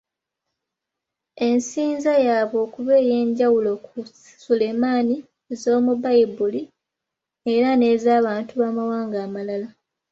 Ensinza 1.47 2.13
yaabwe 2.27 2.57
okuba 2.65 2.93
ey’enjawulo 3.03 3.71
ku 3.85 3.97
Sulemani 4.43 5.15
ez’omu 5.51 5.93
Bbayibuli 5.97 6.61
era 7.53 7.69
n’ez’Abantu 7.75 8.51
b’’amawanga 8.59 9.17
amalala. 9.25 9.67